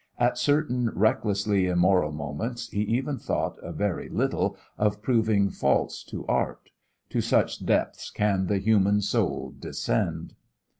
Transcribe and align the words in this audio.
At 0.17 0.39
certain 0.39 0.89
recklessly 0.95 1.67
immoral 1.67 2.11
moments 2.11 2.71
he 2.71 2.81
even 2.81 3.19
thought 3.19 3.59
a 3.61 3.71
very 3.71 4.09
little 4.09 4.57
of 4.75 4.99
proving 5.03 5.51
false 5.51 6.03
to 6.05 6.25
art. 6.25 6.71
To 7.11 7.21
such 7.21 7.63
depths 7.67 8.09
can 8.09 8.47
the 8.47 8.57
human 8.57 9.01
soul 9.01 9.51
descend! 9.59 10.33